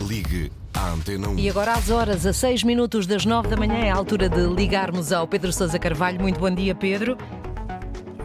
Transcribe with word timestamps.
Ligue 0.00 0.50
à 0.72 0.90
Antena 0.90 1.28
1. 1.28 1.38
E 1.38 1.50
agora 1.50 1.72
às 1.72 1.90
horas, 1.90 2.24
a 2.24 2.32
6 2.32 2.64
minutos 2.64 3.06
das 3.06 3.26
9 3.26 3.48
da 3.48 3.56
manhã, 3.56 3.74
é 3.74 3.90
a 3.90 3.94
altura 3.94 4.28
de 4.28 4.46
ligarmos 4.46 5.12
ao 5.12 5.28
Pedro 5.28 5.52
Sousa 5.52 5.78
Carvalho. 5.78 6.20
Muito 6.20 6.40
bom 6.40 6.50
dia, 6.50 6.74
Pedro. 6.74 7.18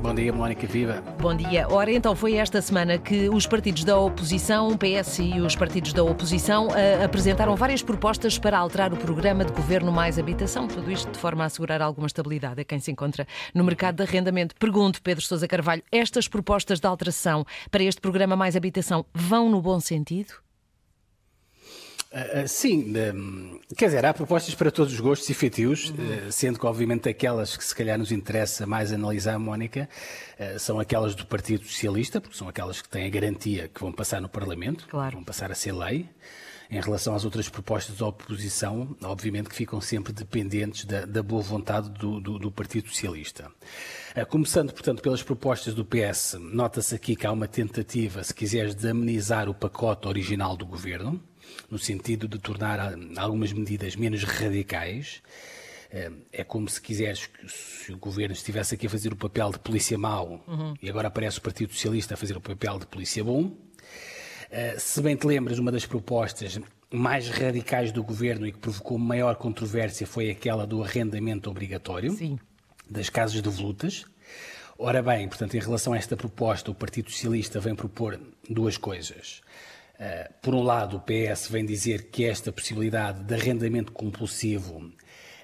Bom 0.01 0.13
dia, 0.13 0.31
Mónica 0.31 0.67
Viva. 0.67 1.03
Bom 1.19 1.35
dia. 1.35 1.67
Ora, 1.67 1.91
então 1.91 2.15
foi 2.15 2.35
esta 2.35 2.61
semana 2.61 2.97
que 2.97 3.27
os 3.27 3.47
partidos 3.47 3.83
da 3.83 3.97
oposição, 3.97 4.69
o 4.69 4.77
PS 4.77 5.19
e 5.19 5.41
os 5.41 5.55
partidos 5.55 5.93
da 5.93 6.03
oposição, 6.03 6.67
uh, 6.67 7.03
apresentaram 7.03 7.55
várias 7.55 7.81
propostas 7.81 8.37
para 8.37 8.57
alterar 8.57 8.93
o 8.93 8.97
programa 8.97 9.43
de 9.43 9.51
governo 9.51 9.91
mais 9.91 10.19
habitação. 10.19 10.67
Tudo 10.67 10.91
isto 10.91 11.11
de 11.11 11.17
forma 11.17 11.43
a 11.43 11.47
assegurar 11.47 11.81
alguma 11.81 12.07
estabilidade 12.07 12.61
a 12.61 12.63
quem 12.63 12.79
se 12.79 12.91
encontra 12.91 13.27
no 13.53 13.63
mercado 13.63 13.95
de 13.95 14.03
arrendamento. 14.03 14.55
Pergunto, 14.59 15.01
Pedro 15.01 15.25
Sousa 15.25 15.47
Carvalho, 15.47 15.81
estas 15.91 16.27
propostas 16.27 16.79
de 16.79 16.85
alteração 16.85 17.43
para 17.71 17.83
este 17.83 17.99
programa 17.99 18.35
mais 18.35 18.55
habitação 18.55 19.05
vão 19.11 19.49
no 19.49 19.59
bom 19.59 19.79
sentido? 19.79 20.44
Uh, 22.15 22.47
sim, 22.47 22.93
um, 23.13 23.59
quer 23.75 23.87
dizer, 23.87 24.05
há 24.05 24.13
propostas 24.13 24.55
para 24.55 24.71
todos 24.71 24.93
os 24.93 24.99
gostos 25.01 25.29
e 25.29 25.33
feitios, 25.33 25.89
uhum. 25.89 26.27
uh, 26.27 26.31
sendo 26.31 26.57
que, 26.57 26.65
obviamente, 26.65 27.09
aquelas 27.09 27.57
que 27.57 27.63
se 27.63 27.75
calhar 27.75 27.99
nos 27.99 28.09
interessa 28.09 28.65
mais 28.65 28.93
analisar, 28.93 29.37
Mónica, 29.37 29.89
uh, 30.39 30.57
são 30.57 30.79
aquelas 30.79 31.13
do 31.13 31.25
Partido 31.25 31.65
Socialista, 31.65 32.21
porque 32.21 32.37
são 32.37 32.47
aquelas 32.47 32.81
que 32.81 32.87
têm 32.87 33.05
a 33.05 33.09
garantia 33.09 33.67
que 33.67 33.81
vão 33.81 33.91
passar 33.91 34.21
no 34.21 34.29
Parlamento, 34.29 34.87
claro. 34.87 35.17
vão 35.17 35.25
passar 35.25 35.51
a 35.51 35.55
ser 35.55 35.73
lei. 35.73 36.07
Em 36.69 36.81
relação 36.81 37.13
às 37.13 37.23
outras 37.23 37.47
propostas 37.47 37.97
da 37.97 38.07
oposição, 38.07 38.95
obviamente 39.03 39.49
que 39.49 39.55
ficam 39.55 39.79
sempre 39.79 40.11
dependentes 40.11 40.85
da, 40.85 41.05
da 41.05 41.21
boa 41.21 41.41
vontade 41.41 41.89
do, 41.91 42.19
do, 42.19 42.39
do, 42.39 42.51
Partido 42.51 42.89
Socialista. 42.89 43.51
Começando, 44.29 44.73
portanto, 44.73 45.01
pelas 45.01 45.21
propostas 45.21 45.73
do 45.73 45.85
PS, 45.85 46.37
nota-se 46.39 46.95
aqui 46.95 47.15
que 47.15 47.27
há 47.27 47.31
uma 47.31 47.47
tentativa, 47.47 48.23
se 48.23 48.33
quiseres, 48.33 48.73
de 48.73 48.89
amenizar 48.89 49.47
o 49.47 49.53
pacote 49.53 50.07
original 50.07 50.57
do 50.57 50.65
governo 50.65 51.21
no 51.69 51.77
sentido 51.77 52.27
de 52.27 52.39
tornar 52.39 52.79
ah, 52.79 52.95
algumas 53.17 53.51
medidas 53.53 53.95
menos 53.95 54.23
radicais. 54.23 55.21
Eh, 55.91 56.11
é 56.31 56.43
como 56.43 56.67
se 56.67 56.81
quiseres 56.81 57.29
se 57.47 57.91
o 57.91 57.97
governo 57.97 58.33
estivesse 58.33 58.75
aqui 58.75 58.87
a 58.87 58.89
fazer 58.89 59.13
o 59.13 59.15
papel 59.15 59.51
de 59.51 59.59
polícia 59.59 59.97
mau 59.97 60.43
uhum. 60.47 60.73
e 60.81 60.89
agora 60.89 61.07
aparece 61.07 61.37
o 61.37 61.41
Partido 61.41 61.73
Socialista 61.73 62.15
a 62.15 62.17
fazer 62.17 62.35
o 62.35 62.41
papel 62.41 62.79
de 62.79 62.87
polícia 62.87 63.23
bom. 63.23 63.55
Eh, 64.57 64.79
se 64.79 65.01
bem 65.01 65.17
te 65.17 65.27
lembras, 65.27 65.59
uma 65.59 65.69
das 65.69 65.85
propostas 65.85 66.57
mais 66.89 67.27
radicais 67.27 67.91
do 67.91 68.01
governo 68.01 68.47
e 68.47 68.53
que 68.53 68.57
provocou 68.57 68.97
maior 68.97 69.35
controvérsia 69.35 70.07
foi 70.07 70.29
aquela 70.29 70.65
do 70.65 70.81
arrendamento 70.81 71.49
obrigatório 71.49 72.13
Sim. 72.13 72.39
das 72.89 73.09
casas 73.09 73.41
de 73.41 73.49
volutas. 73.49 74.05
Ora 74.79 75.03
bem, 75.03 75.27
portanto, 75.27 75.55
em 75.57 75.59
relação 75.59 75.91
a 75.91 75.97
esta 75.97 76.15
proposta, 76.15 76.71
o 76.71 76.73
Partido 76.73 77.11
Socialista 77.11 77.59
vem 77.59 77.75
propor 77.75 78.17
duas 78.49 78.77
coisas. 78.77 79.41
Eh, 79.99 80.31
por 80.41 80.55
um 80.55 80.63
lado, 80.63 80.95
o 80.95 81.01
PS 81.01 81.49
vem 81.49 81.65
dizer 81.65 82.03
que 82.03 82.23
esta 82.23 82.49
possibilidade 82.49 83.25
de 83.25 83.33
arrendamento 83.33 83.91
compulsivo 83.91 84.89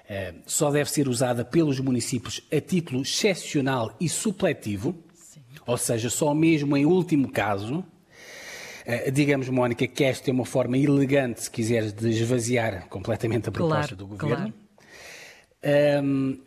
eh, 0.08 0.36
só 0.46 0.70
deve 0.70 0.90
ser 0.90 1.06
usada 1.06 1.44
pelos 1.44 1.78
municípios 1.80 2.40
a 2.50 2.62
título 2.62 3.02
excepcional 3.02 3.94
e 4.00 4.08
supletivo, 4.08 5.04
Sim. 5.12 5.42
ou 5.66 5.76
seja, 5.76 6.08
só 6.08 6.32
mesmo 6.32 6.74
em 6.78 6.86
último 6.86 7.30
caso. 7.30 7.84
Eh, 8.84 9.10
digamos, 9.10 9.48
Mónica, 9.48 9.86
que 9.86 10.04
esta 10.04 10.30
é 10.30 10.32
uma 10.32 10.44
forma 10.44 10.76
elegante, 10.76 11.42
se 11.42 11.50
quiseres, 11.50 11.92
de 11.92 12.10
esvaziar 12.10 12.88
completamente 12.88 13.48
a 13.48 13.52
proposta 13.52 13.94
claro, 13.94 13.96
do 13.96 14.06
governo. 14.06 14.52
Claro. 15.60 16.04
Um, 16.04 16.40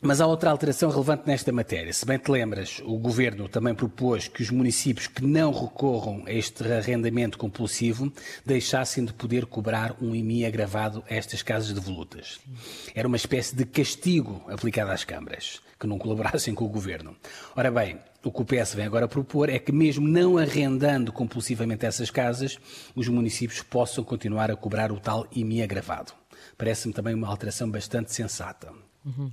mas 0.00 0.20
há 0.20 0.26
outra 0.26 0.50
alteração 0.50 0.90
relevante 0.90 1.22
nesta 1.26 1.50
matéria. 1.52 1.92
Se 1.92 2.04
bem 2.04 2.18
te 2.18 2.30
lembras, 2.30 2.80
o 2.84 2.98
Governo 2.98 3.48
também 3.48 3.74
propôs 3.74 4.28
que 4.28 4.42
os 4.42 4.50
municípios 4.50 5.06
que 5.06 5.24
não 5.24 5.52
recorram 5.52 6.24
a 6.26 6.32
este 6.32 6.62
arrendamento 6.70 7.38
compulsivo 7.38 8.12
deixassem 8.44 9.04
de 9.04 9.12
poder 9.12 9.46
cobrar 9.46 9.96
um 10.02 10.14
IMI 10.14 10.44
agravado 10.44 11.02
a 11.08 11.14
estas 11.14 11.42
casas 11.42 11.72
de 11.72 11.80
volutas. 11.80 12.40
Era 12.94 13.08
uma 13.08 13.16
espécie 13.16 13.56
de 13.56 13.64
castigo 13.64 14.44
aplicado 14.48 14.90
às 14.90 15.04
câmaras, 15.04 15.60
que 15.78 15.86
não 15.86 15.98
colaborassem 15.98 16.52
com 16.54 16.64
o 16.64 16.68
Governo. 16.68 17.16
Ora 17.56 17.70
bem, 17.70 17.98
o 18.22 18.32
que 18.32 18.42
o 18.42 18.44
PS 18.44 18.74
vem 18.74 18.86
agora 18.86 19.08
propor 19.08 19.48
é 19.48 19.58
que, 19.58 19.72
mesmo 19.72 20.08
não 20.08 20.38
arrendando 20.38 21.12
compulsivamente 21.12 21.86
essas 21.86 22.10
casas, 22.10 22.58
os 22.94 23.08
municípios 23.08 23.62
possam 23.62 24.02
continuar 24.02 24.50
a 24.50 24.56
cobrar 24.56 24.90
o 24.90 24.98
tal 24.98 25.26
IMI 25.32 25.62
agravado. 25.62 26.12
Parece-me 26.56 26.94
também 26.94 27.14
uma 27.14 27.28
alteração 27.28 27.70
bastante 27.70 28.12
sensata. 28.12 28.72
Uhum. 29.04 29.30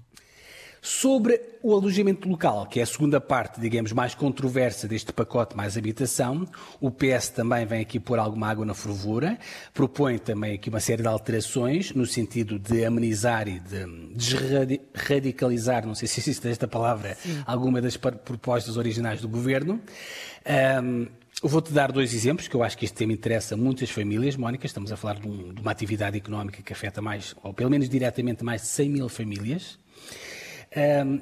Sobre 0.83 1.39
o 1.61 1.75
alojamento 1.75 2.27
local, 2.27 2.65
que 2.65 2.79
é 2.79 2.83
a 2.83 2.85
segunda 2.87 3.21
parte, 3.21 3.61
digamos, 3.61 3.93
mais 3.93 4.15
controversa 4.15 4.87
deste 4.87 5.13
pacote 5.13 5.55
mais 5.55 5.77
habitação, 5.77 6.47
o 6.79 6.89
PS 6.89 7.29
também 7.29 7.67
vem 7.67 7.81
aqui 7.81 7.99
pôr 7.99 8.17
alguma 8.17 8.47
água 8.47 8.65
na 8.65 8.73
fervura, 8.73 9.37
propõe 9.75 10.17
também 10.17 10.55
aqui 10.55 10.69
uma 10.69 10.79
série 10.79 11.03
de 11.03 11.07
alterações 11.07 11.93
no 11.93 12.03
sentido 12.07 12.57
de 12.57 12.83
amenizar 12.83 13.47
e 13.47 13.59
de 13.59 13.85
desradicalizar, 14.15 15.85
não 15.85 15.93
sei 15.93 16.07
se 16.07 16.19
existe 16.19 16.47
esta 16.47 16.67
palavra, 16.67 17.13
Sim. 17.13 17.43
alguma 17.45 17.79
das 17.79 17.95
propostas 17.95 18.75
originais 18.75 19.21
do 19.21 19.29
governo. 19.29 19.79
Um, 20.83 21.05
Vou-te 21.43 21.73
dar 21.73 21.91
dois 21.91 22.13
exemplos, 22.13 22.47
que 22.47 22.55
eu 22.55 22.61
acho 22.61 22.77
que 22.77 22.85
este 22.85 22.95
tema 22.95 23.13
interessa 23.13 23.57
muitas 23.57 23.89
famílias. 23.89 24.35
Mónica, 24.35 24.67
estamos 24.67 24.91
a 24.91 24.95
falar 24.95 25.15
de, 25.19 25.27
um, 25.27 25.51
de, 25.51 25.59
uma 25.59 25.71
atividade 25.71 26.15
económica 26.15 26.61
que 26.61 26.71
afeta 26.71 27.01
mais, 27.01 27.33
ou 27.41 27.51
pelo 27.51 27.67
menos 27.67 27.89
diretamente, 27.89 28.43
mais 28.43 28.61
de 28.61 28.67
100 28.67 28.89
mil 28.89 29.09
famílias. 29.09 29.79
Um, 30.75 31.21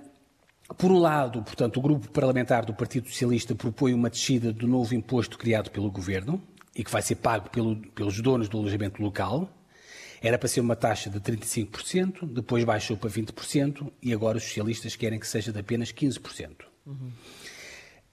por 0.78 0.92
um 0.92 1.00
lado, 1.00 1.42
portanto, 1.42 1.78
o 1.78 1.82
grupo 1.82 2.10
parlamentar 2.10 2.64
do 2.66 2.74
Partido 2.74 3.08
Socialista 3.08 3.56
propõe 3.56 3.94
uma 3.94 4.10
descida 4.10 4.54
do 4.54 4.68
novo 4.68 4.94
imposto 4.94 5.38
criado 5.38 5.72
pelo 5.72 5.90
governo 5.90 6.42
e 6.76 6.84
que 6.84 6.92
vai 6.92 7.02
ser 7.02 7.16
pago 7.16 7.50
pelo, 7.50 7.76
pelos 7.76 8.22
donos 8.22 8.48
do 8.48 8.58
alojamento 8.58 9.02
local. 9.02 9.50
Era 10.22 10.38
para 10.38 10.48
ser 10.48 10.60
uma 10.60 10.76
taxa 10.76 11.10
de 11.10 11.20
35%, 11.20 12.32
depois 12.32 12.64
baixou 12.64 12.98
para 12.98 13.10
20% 13.10 13.92
e 14.02 14.14
agora 14.14 14.38
os 14.38 14.44
socialistas 14.44 14.96
querem 14.96 15.20
que 15.20 15.28
seja 15.28 15.52
de 15.52 15.60
apenas 15.60 15.92
15%. 15.92 16.66
Uhum. 16.86 17.12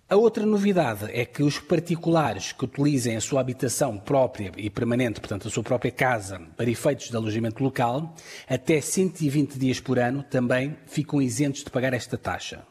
A 0.09 0.15
outra 0.15 0.47
novidade 0.47 1.11
é 1.11 1.25
que 1.25 1.43
os 1.43 1.59
particulares 1.59 2.53
que 2.53 2.65
utilizem 2.65 3.17
a 3.17 3.21
sua 3.21 3.41
habitação 3.41 3.99
própria 3.99 4.53
e 4.57 4.71
permanente, 4.71 5.19
portanto 5.19 5.49
a 5.49 5.51
sua 5.51 5.65
própria 5.65 5.91
casa, 5.91 6.41
para 6.57 6.71
efeitos 6.71 7.11
de 7.11 7.17
alojamento 7.17 7.61
local, 7.61 8.15
até 8.49 8.81
120 8.81 9.59
dias 9.59 9.81
por 9.81 9.99
ano 9.99 10.23
também 10.23 10.77
ficam 10.87 11.21
isentos 11.21 11.65
de 11.65 11.71
pagar 11.71 11.93
esta 11.93 12.17
taxa. 12.17 12.65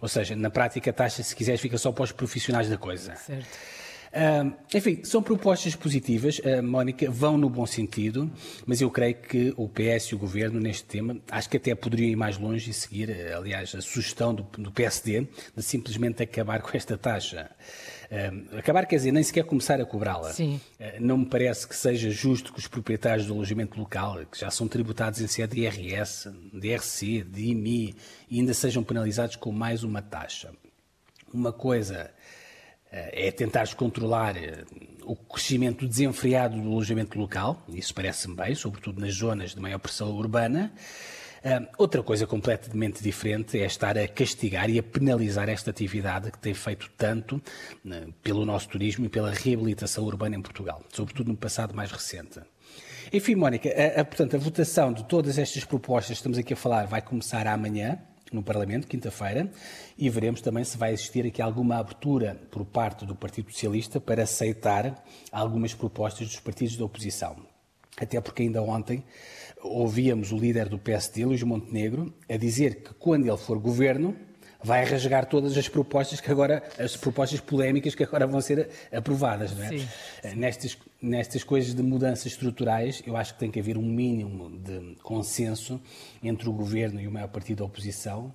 Ou 0.00 0.08
seja, 0.08 0.34
na 0.34 0.48
prática 0.48 0.88
a 0.88 0.92
taxa, 0.94 1.22
se 1.22 1.36
quiseres, 1.36 1.60
fica 1.60 1.76
só 1.76 1.92
para 1.92 2.04
os 2.04 2.12
profissionais 2.12 2.70
da 2.70 2.78
coisa. 2.78 3.14
Certo. 3.14 3.58
Uh, 4.10 4.52
enfim, 4.74 5.04
são 5.04 5.22
propostas 5.22 5.76
positivas, 5.76 6.40
uh, 6.40 6.60
Mónica, 6.60 7.08
vão 7.08 7.38
no 7.38 7.48
bom 7.48 7.64
sentido, 7.64 8.28
mas 8.66 8.80
eu 8.80 8.90
creio 8.90 9.14
que 9.14 9.54
o 9.56 9.68
PS 9.68 10.06
e 10.06 10.14
o 10.16 10.18
Governo 10.18 10.58
neste 10.58 10.84
tema, 10.84 11.16
acho 11.30 11.48
que 11.48 11.56
até 11.56 11.72
poderiam 11.76 12.10
ir 12.10 12.16
mais 12.16 12.36
longe 12.36 12.70
e 12.70 12.74
seguir, 12.74 13.08
uh, 13.08 13.36
aliás, 13.36 13.72
a 13.72 13.80
sugestão 13.80 14.34
do, 14.34 14.42
do, 14.58 14.72
PSD 14.72 15.28
de 15.56 15.62
simplesmente 15.62 16.24
acabar 16.24 16.60
com 16.62 16.76
esta 16.76 16.98
taxa. 16.98 17.50
acabar 18.58 18.84
quer 18.86 18.96
dizer, 18.96 19.12
nem 19.12 19.22
sequer 19.22 19.44
começar 19.44 19.80
a 19.80 19.84
cobrá-la. 19.84 20.32
não 20.98 21.18
me 21.18 21.26
parece 21.26 21.68
que 21.68 21.76
seja 21.76 22.10
justo 22.10 22.52
que 22.52 22.58
os 22.58 22.66
proprietários 22.66 23.28
do 23.28 23.34
alojamento 23.34 23.78
local, 23.78 24.26
que 24.26 24.40
já 24.40 24.50
são 24.50 24.66
tributados 24.66 25.20
em 25.20 25.28
sede 25.28 25.54
de 25.54 25.60
IRS, 25.60 26.28
de 26.52 26.68
IRC, 26.68 27.22
de 27.22 27.50
IMI, 27.50 27.94
ainda 28.30 28.52
sejam 28.54 28.82
penalizados 28.82 29.36
com 29.36 29.52
mais 29.52 29.84
uma 29.84 30.02
taxa. 30.02 30.50
Uma 31.32 31.52
coisa 31.52 32.10
é 32.90 33.30
tentar 33.30 33.72
controlar 33.74 34.36
eh, 34.36 34.64
o 35.04 35.14
crescimento 35.14 35.86
desenfreado 35.86 36.60
do 36.60 36.68
alojamento 36.68 37.18
local, 37.18 37.64
isso 37.68 37.94
parece-me 37.94 38.34
bem, 38.34 38.54
sobretudo 38.54 39.00
nas 39.00 39.14
zonas 39.14 39.54
de 39.54 39.60
maior 39.60 39.78
pressão 39.78 40.10
urbana. 40.10 40.72
Eh, 41.42 41.68
outra 41.78 42.02
coisa 42.02 42.26
completamente 42.26 43.02
diferente 43.02 43.58
é 43.60 43.64
estar 43.64 43.96
a 43.96 44.08
castigar 44.08 44.68
e 44.68 44.78
a 44.78 44.82
penalizar 44.82 45.48
esta 45.48 45.70
atividade 45.70 46.32
que 46.32 46.38
tem 46.38 46.52
feito 46.52 46.90
tanto 46.96 47.40
pelo 48.22 48.44
nosso 48.44 48.68
turismo 48.68 49.06
e 49.06 49.08
pela 49.08 49.30
reabilitação 49.30 50.04
urbana 50.04 50.36
em 50.36 50.42
Portugal, 50.42 50.82
sobretudo 50.92 51.28
no 51.28 51.36
passado 51.36 51.74
mais 51.74 51.92
recente. 51.92 52.40
Enfim, 53.12 53.34
Mónica, 53.34 53.68
a, 53.68 54.00
a, 54.00 54.04
portanto, 54.04 54.36
a 54.36 54.38
votação 54.38 54.92
de 54.92 55.04
todas 55.04 55.38
estas 55.38 55.64
propostas 55.64 56.08
que 56.08 56.14
estamos 56.14 56.38
aqui 56.38 56.52
a 56.52 56.56
falar 56.56 56.86
vai 56.86 57.02
começar 57.02 57.46
amanhã 57.46 57.98
no 58.32 58.42
Parlamento, 58.42 58.86
quinta-feira, 58.86 59.50
e 59.98 60.08
veremos 60.08 60.40
também 60.40 60.64
se 60.64 60.76
vai 60.76 60.92
existir 60.92 61.26
aqui 61.26 61.42
alguma 61.42 61.76
abertura 61.76 62.40
por 62.50 62.64
parte 62.64 63.04
do 63.04 63.14
Partido 63.14 63.52
Socialista 63.52 64.00
para 64.00 64.22
aceitar 64.22 65.04
algumas 65.32 65.74
propostas 65.74 66.28
dos 66.28 66.40
partidos 66.40 66.76
da 66.76 66.84
oposição. 66.84 67.36
Até 67.96 68.20
porque 68.20 68.42
ainda 68.42 68.62
ontem 68.62 69.04
ouvíamos 69.62 70.32
o 70.32 70.38
líder 70.38 70.68
do 70.68 70.78
PSD, 70.78 71.24
Luís 71.24 71.42
Montenegro, 71.42 72.14
a 72.28 72.36
dizer 72.36 72.82
que 72.82 72.94
quando 72.94 73.26
ele 73.26 73.36
for 73.36 73.58
governo, 73.58 74.16
vai 74.62 74.84
rasgar 74.84 75.26
todas 75.26 75.56
as 75.56 75.68
propostas 75.68 76.20
que 76.20 76.30
agora, 76.30 76.62
as 76.78 76.96
propostas 76.96 77.40
polémicas 77.40 77.94
que 77.94 78.02
agora 78.02 78.26
vão 78.26 78.40
ser 78.40 78.68
aprovadas, 78.92 79.56
não 79.56 79.64
é? 79.64 79.68
Sim, 79.68 79.78
sim. 80.22 80.34
Nestas, 80.36 80.78
nestas 81.00 81.44
coisas 81.44 81.74
de 81.74 81.82
mudanças 81.82 82.26
estruturais, 82.26 83.02
eu 83.06 83.16
acho 83.16 83.34
que 83.34 83.40
tem 83.40 83.50
que 83.50 83.58
haver 83.58 83.78
um 83.78 83.82
mínimo 83.82 84.50
de 84.58 84.96
consenso 85.02 85.80
entre 86.22 86.48
o 86.48 86.52
governo 86.52 87.00
e 87.00 87.08
o 87.08 87.10
maior 87.10 87.28
partido 87.28 87.58
da 87.58 87.64
oposição. 87.64 88.32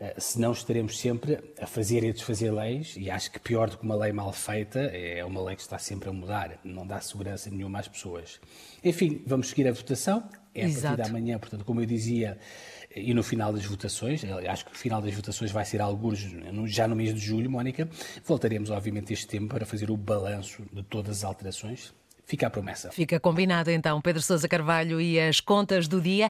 Eh, 0.00 0.14
senão 0.16 0.52
estaremos 0.52 0.98
sempre 0.98 1.38
a 1.60 1.66
fazer 1.66 2.02
e 2.02 2.10
desfazer 2.12 2.50
leis, 2.50 2.94
e 2.96 3.10
acho 3.10 3.30
que 3.30 3.38
pior 3.38 3.68
do 3.68 3.76
que 3.76 3.84
uma 3.84 3.94
lei 3.94 4.12
mal 4.12 4.32
feita 4.32 4.78
é 4.78 5.22
uma 5.22 5.42
lei 5.44 5.54
que 5.54 5.60
está 5.60 5.78
sempre 5.78 6.08
a 6.08 6.12
mudar, 6.12 6.58
não 6.64 6.86
dá 6.86 6.98
segurança 7.00 7.50
nenhuma 7.50 7.80
às 7.80 7.86
pessoas. 7.86 8.40
Enfim, 8.82 9.22
vamos 9.26 9.50
seguir 9.50 9.68
a 9.68 9.72
votação, 9.72 10.26
é 10.54 10.64
a 10.64 10.68
Exato. 10.68 10.96
partir 10.96 11.12
da 11.12 11.18
manhã, 11.18 11.38
portanto, 11.38 11.66
como 11.66 11.82
eu 11.82 11.86
dizia, 11.86 12.38
e 12.96 13.12
no 13.12 13.22
final 13.22 13.52
das 13.52 13.64
votações, 13.66 14.24
acho 14.24 14.64
que 14.64 14.72
o 14.72 14.74
final 14.74 15.02
das 15.02 15.14
votações 15.14 15.52
vai 15.52 15.66
ser 15.66 15.82
alguns 15.82 16.18
já 16.66 16.88
no 16.88 16.96
mês 16.96 17.14
de 17.14 17.20
julho, 17.20 17.50
Mónica, 17.50 17.86
voltaremos 18.24 18.70
obviamente 18.70 19.12
este 19.12 19.26
tempo 19.26 19.48
para 19.48 19.66
fazer 19.66 19.90
o 19.90 19.96
balanço 19.98 20.62
de 20.72 20.82
todas 20.82 21.18
as 21.18 21.24
alterações. 21.24 21.92
Fica 22.30 22.46
a 22.46 22.50
promessa. 22.50 22.92
Fica 22.92 23.18
combinado 23.18 23.72
então, 23.72 24.00
Pedro 24.00 24.22
Sousa 24.22 24.46
Carvalho 24.48 25.00
e 25.00 25.18
as 25.18 25.40
contas 25.40 25.88
do 25.88 26.00
dia. 26.00 26.28